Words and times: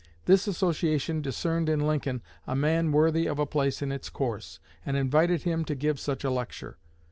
This 0.25 0.47
association 0.47 1.21
discerned 1.21 1.69
in 1.69 1.79
Lincoln 1.85 2.23
a 2.47 2.55
man 2.55 2.91
worthy 2.91 3.27
of 3.27 3.37
a 3.37 3.45
place 3.45 3.83
in 3.83 3.91
its 3.91 4.09
course, 4.09 4.59
and 4.83 4.97
invited 4.97 5.43
him 5.43 5.63
to 5.65 5.75
give 5.75 5.99
such 5.99 6.23
a 6.23 6.31
lecture. 6.31 6.79